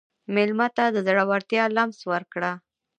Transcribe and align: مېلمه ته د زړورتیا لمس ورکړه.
مېلمه 0.33 0.67
ته 0.75 0.85
د 0.95 0.97
زړورتیا 1.07 1.63
لمس 1.75 1.99
ورکړه. 2.11 2.51